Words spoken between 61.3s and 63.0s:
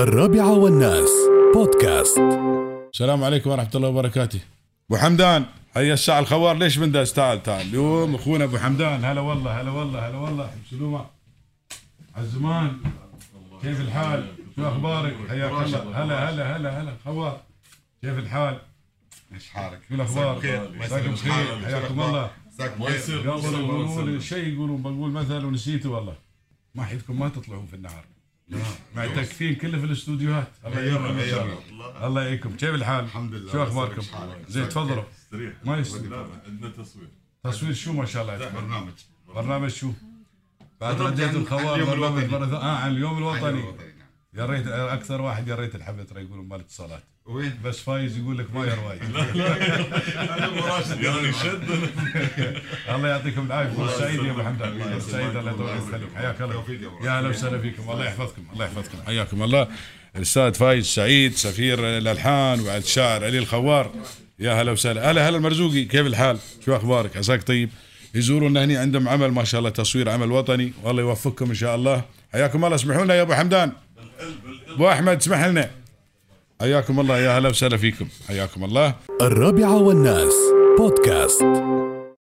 سفير الألحان وبعد